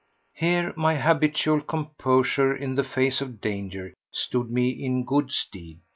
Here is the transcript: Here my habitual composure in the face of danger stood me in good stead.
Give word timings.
Here 0.33 0.73
my 0.75 0.95
habitual 0.97 1.61
composure 1.61 2.55
in 2.55 2.73
the 2.73 2.83
face 2.83 3.21
of 3.21 3.39
danger 3.39 3.93
stood 4.11 4.49
me 4.49 4.71
in 4.71 5.05
good 5.05 5.31
stead. 5.31 5.77